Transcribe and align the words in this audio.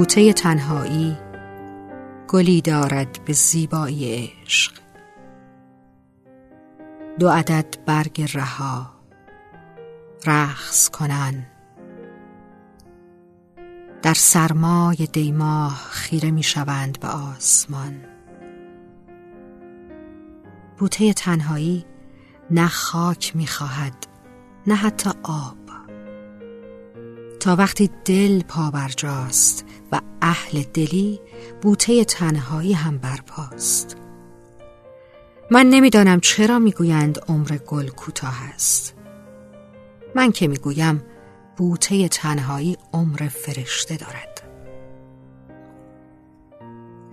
بوته 0.00 0.32
تنهایی 0.32 1.18
گلی 2.28 2.60
دارد 2.60 3.24
به 3.24 3.32
زیبایی 3.32 4.32
عشق. 4.44 4.72
دو 7.18 7.28
عدد 7.28 7.76
برگ 7.86 8.30
رها 8.34 8.90
رقص 10.26 10.88
کنن. 10.88 11.46
در 14.02 14.14
سرمای 14.14 15.08
دیماه 15.12 15.74
خیره 15.74 16.30
می 16.30 16.42
شوند 16.42 17.00
به 17.00 17.08
آسمان. 17.08 18.04
بوته 20.78 21.12
تنهایی 21.12 21.86
نه 22.50 22.68
خاک 22.68 23.36
می 23.36 23.46
خواهد 23.46 24.06
نه 24.66 24.74
حتی 24.74 25.10
آب. 25.22 25.56
تا 27.40 27.56
وقتی 27.56 27.90
دل 28.04 28.42
پا 28.42 28.70
برجاست 28.70 29.69
و 29.92 30.00
اهل 30.22 30.62
دلی 30.62 31.20
بوته 31.62 32.04
تنهایی 32.04 32.72
هم 32.72 32.98
برپاست. 32.98 33.96
من 35.50 35.66
نمی‌دانم 35.66 36.20
چرا 36.20 36.58
می‌گویند 36.58 37.18
عمر 37.28 37.58
گل 37.66 37.88
کوتاه 37.88 38.42
است. 38.54 38.94
من 40.14 40.32
که 40.32 40.48
می‌گویم 40.48 41.02
بوته 41.56 42.08
تنهایی 42.08 42.78
عمر 42.92 43.28
فرشته 43.28 43.96
دارد. 43.96 44.42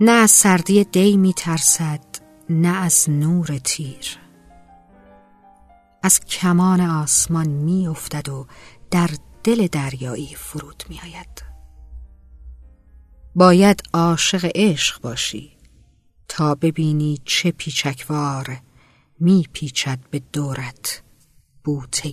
نه 0.00 0.12
از 0.12 0.30
سردی 0.30 0.84
دی 0.84 1.16
میترسد 1.16 2.00
نه 2.50 2.76
از 2.76 3.10
نور 3.10 3.58
تیر. 3.64 4.18
از 6.02 6.20
کمان 6.20 6.80
آسمان 6.80 7.48
میافتد 7.48 8.28
و 8.28 8.46
در 8.90 9.10
دل 9.44 9.66
دریایی 9.66 10.34
فرود 10.34 10.82
میآید. 10.88 11.57
باید 13.34 13.82
عاشق 13.94 14.50
عشق 14.54 15.00
باشی 15.00 15.50
تا 16.28 16.54
ببینی 16.54 17.18
چه 17.24 17.50
پیچکوار 17.50 18.56
میپیچد 19.20 19.98
به 20.10 20.22
دورت 20.32 21.02
بوته 21.64 22.12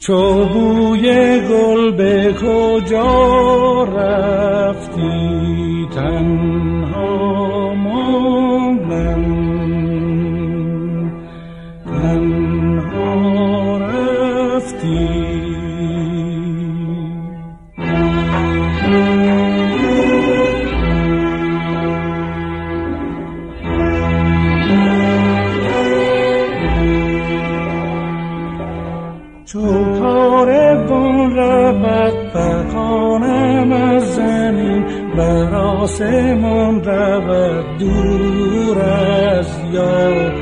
چو 0.01 0.45
بوی 0.45 1.39
گل 1.39 1.91
به 1.91 2.33
کجا 2.33 3.83
رفتی؟ 3.83 5.87
تنها 5.95 7.73
ماندم 7.73 8.60
آسمان 35.61 36.83
رود 36.83 37.77
دور 37.79 38.77
از 38.81 39.47
یارم 39.73 40.41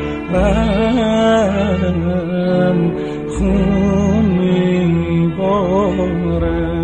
خون 3.30 4.26
میبارم 4.26 6.00
فتادم 6.30 6.79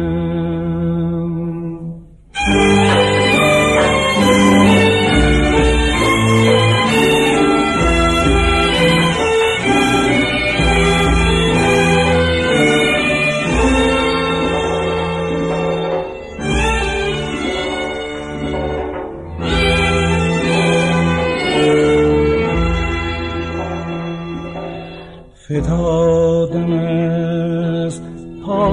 پا 28.45 28.69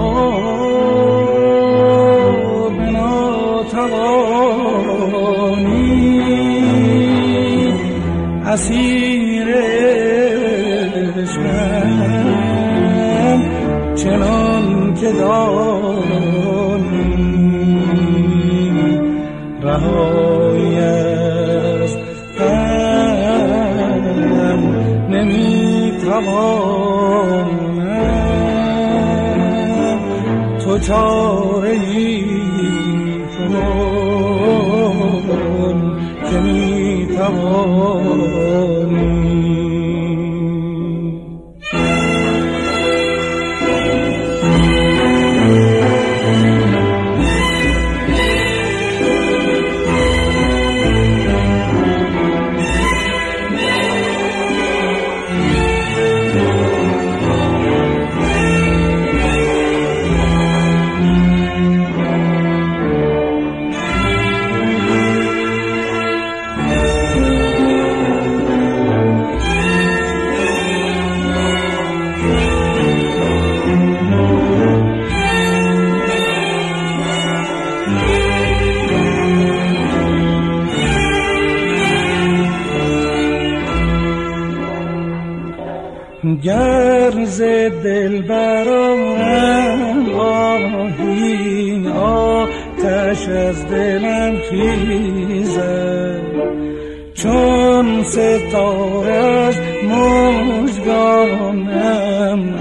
به 2.78 2.90
ناتوانی 2.90 4.02
اسیر 8.46 9.01
چاره 30.92 31.70
ای 31.70 32.24
کن 33.38 33.54
که 36.30 36.40
می‌توانی 36.40 38.32
گر 38.32 39.21
ز 87.32 87.40
دل 87.84 88.22
برام 88.22 89.18
آهی 90.20 91.88
آتش 91.88 93.28
از 93.28 93.66
دلم 93.68 94.38
خیزد. 94.50 96.20
چون 97.14 98.02
ستاره 98.02 99.12
از 99.12 99.58
مژگانم 100.64 101.20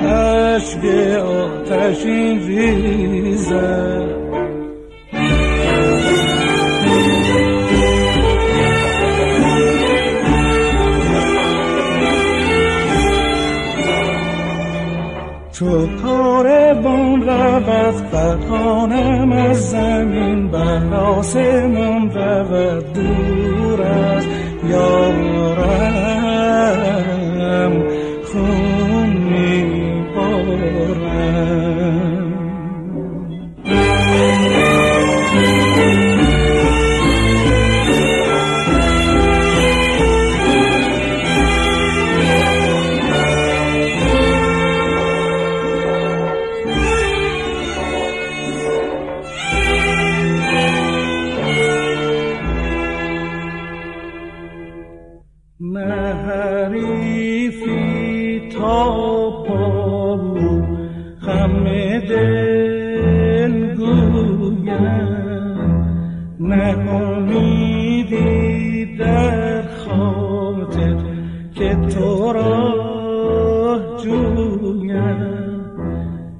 عشق 0.07 0.85
آتشین 1.25 2.47
ریزد. 2.47 4.11
چو 15.62 15.88
کاروان 16.04 17.22
رود 17.22 17.96
فقانم 18.12 19.31
از 19.31 19.69
زمین 19.69 20.48
بر 20.48 20.94
آسمان 20.94 22.12
رود. 22.12 22.94
دور 22.94 23.81
از 23.81 24.25
یارم 24.69 25.74
خون 28.24 29.10
میبارم. 29.10 30.72
تو 71.89 72.33
را 72.33 72.74
جویم. 74.04 75.22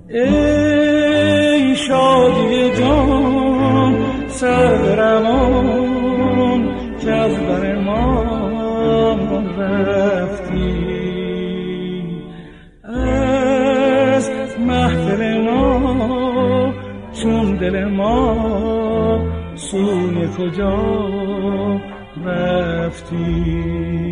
ای 0.10 1.76
شادی 1.76 2.72
جان 2.76 3.96
سرگرمان 4.28 5.52
که 7.02 7.12
از 7.12 7.38
بر 7.38 7.76
ما 7.76 8.42
رفتی. 9.58 10.92
از 12.84 14.60
محفل 14.60 15.42
ما 15.42 16.74
چون 17.14 17.56
دل 17.56 17.86
ما 17.86 18.36
سوی 19.56 20.28
کجا 20.38 20.78
رفتی؟ 22.26 24.11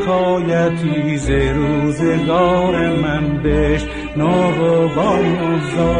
حکایتی 0.00 1.16
ز 1.16 1.30
روزگار 1.30 2.88
من 2.88 3.42
بشنو 3.42 4.50
و 4.50 4.88
بازا 4.88 5.94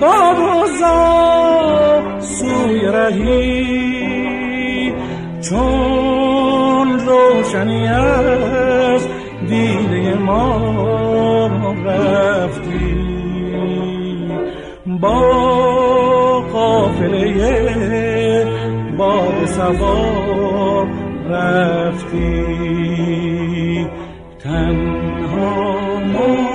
بازا 0.00 1.00
سوی 2.20 2.80
رهی. 2.80 4.08
چون 5.40 6.98
روشنی 6.98 7.88
از 7.88 9.08
دیده 9.48 10.14
ما 10.14 11.50
رفتی. 11.84 12.98
با 15.00 16.40
قافله 16.52 17.58
باد 18.98 19.46
سوار 19.46 20.97
رفتی. 21.30 22.78
تنها 24.42 25.98
ما 26.00 26.47